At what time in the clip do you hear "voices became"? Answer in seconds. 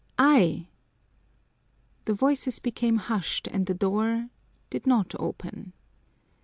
2.15-2.95